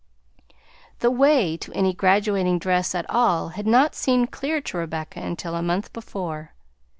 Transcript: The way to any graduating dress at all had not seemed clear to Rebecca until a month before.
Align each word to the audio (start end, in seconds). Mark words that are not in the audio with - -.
The 1.01 1.11
way 1.11 1.57
to 1.57 1.71
any 1.73 1.93
graduating 1.93 2.57
dress 2.57 2.95
at 2.95 3.07
all 3.07 3.49
had 3.49 3.67
not 3.67 3.93
seemed 3.93 4.31
clear 4.31 4.59
to 4.59 4.77
Rebecca 4.79 5.19
until 5.21 5.53
a 5.55 5.61
month 5.61 5.93
before. 5.93 6.53